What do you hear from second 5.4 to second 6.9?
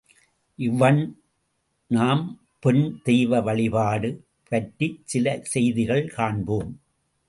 செய்திகள் காண்போம்.